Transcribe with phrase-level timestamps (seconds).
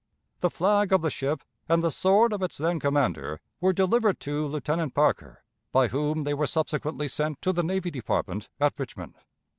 [0.39, 4.47] The flag of the ship and the sword of its then commander were delivered to
[4.47, 9.13] Lieutenant Parker, by whom they were subsequently sent to the Navy Department at Richmond.